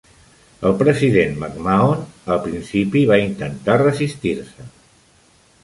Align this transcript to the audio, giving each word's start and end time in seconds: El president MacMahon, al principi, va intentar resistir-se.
El 0.69 0.71
president 0.79 1.35
MacMahon, 1.43 2.01
al 2.35 2.41
principi, 2.47 3.05
va 3.13 3.21
intentar 3.27 3.79
resistir-se. 3.85 4.69